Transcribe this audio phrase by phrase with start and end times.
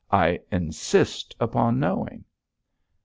[0.09, 2.25] I insist upon knowing.'